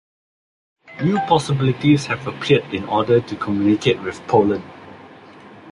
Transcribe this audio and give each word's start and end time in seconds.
New 1.03 1.19
possibilities 1.27 2.07
have 2.07 2.25
appeared 2.25 2.73
in 2.73 2.85
order 2.85 3.21
to 3.21 3.35
communicate 3.35 4.01
with 4.01 4.19
Poland. 4.27 4.63